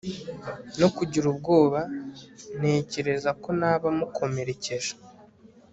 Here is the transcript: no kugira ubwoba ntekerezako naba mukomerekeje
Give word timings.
no 0.79 0.87
kugira 0.95 1.25
ubwoba 1.31 1.79
ntekerezako 2.59 3.47
naba 3.59 3.87
mukomerekeje 3.97 4.93